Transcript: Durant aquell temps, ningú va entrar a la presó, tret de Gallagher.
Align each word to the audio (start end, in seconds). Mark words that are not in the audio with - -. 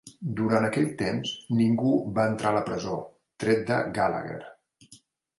Durant 0.37 0.63
aquell 0.67 0.85
temps, 1.01 1.33
ningú 1.59 1.91
va 2.15 2.25
entrar 2.29 2.49
a 2.51 2.55
la 2.55 2.63
presó, 2.69 2.95
tret 3.45 3.61
de 3.67 3.77
Gallagher. 3.99 4.39